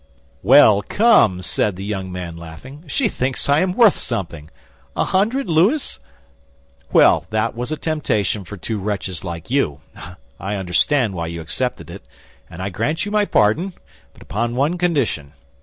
"Well, 0.41 0.81
come!" 0.81 1.43
said 1.43 1.75
the 1.75 1.85
young 1.85 2.11
man, 2.11 2.35
laughing, 2.35 2.85
"she 2.87 3.07
thinks 3.07 3.47
I 3.47 3.59
am 3.59 3.73
worth 3.73 3.99
something. 3.99 4.49
A 4.95 5.03
hundred 5.05 5.47
louis? 5.47 5.99
Well, 6.91 7.27
that 7.29 7.53
was 7.55 7.71
a 7.71 7.77
temptation 7.77 8.43
for 8.43 8.57
two 8.57 8.79
wretches 8.79 9.23
like 9.23 9.51
you. 9.51 9.81
I 10.39 10.55
understand 10.55 11.13
why 11.13 11.27
you 11.27 11.39
accepted 11.39 11.91
it, 11.91 12.03
and 12.49 12.63
I 12.63 12.69
grant 12.69 13.05
you 13.05 13.11
my 13.11 13.25
pardon; 13.25 13.73
but 14.11 14.23
upon 14.23 14.55
one 14.55 14.79
condition." 14.79 15.33